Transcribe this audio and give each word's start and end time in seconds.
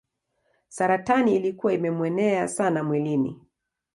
Saratani 0.67 1.35
ilikuwa 1.35 1.73
imemuenea 1.73 2.47
sana 2.47 2.83
mwilini. 2.83 3.39